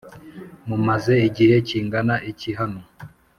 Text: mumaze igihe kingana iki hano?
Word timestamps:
mumaze 0.67 1.13
igihe 1.27 1.55
kingana 1.67 2.15
iki 2.31 2.51
hano? 2.59 2.81